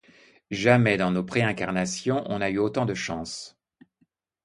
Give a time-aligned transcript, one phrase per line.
[0.49, 3.55] »Jamais dans nos préincarnations on a eu autant de chances.